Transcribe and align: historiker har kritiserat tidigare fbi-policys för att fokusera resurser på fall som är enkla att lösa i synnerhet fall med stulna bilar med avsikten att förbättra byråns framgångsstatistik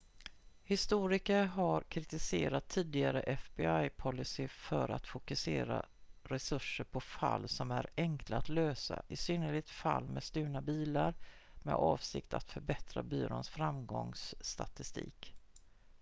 historiker 0.63 1.45
har 1.45 1.81
kritiserat 1.81 2.67
tidigare 2.67 3.37
fbi-policys 3.37 4.51
för 4.51 4.89
att 4.89 5.07
fokusera 5.07 5.85
resurser 6.23 6.83
på 6.83 6.99
fall 7.01 7.47
som 7.49 7.71
är 7.71 7.89
enkla 7.97 8.37
att 8.37 8.49
lösa 8.49 9.03
i 9.07 9.15
synnerhet 9.15 9.69
fall 9.69 10.07
med 10.09 10.23
stulna 10.23 10.61
bilar 10.61 11.13
med 11.63 11.75
avsikten 11.75 12.37
att 12.37 12.51
förbättra 12.51 13.03
byråns 13.03 13.49
framgångsstatistik 13.49 15.33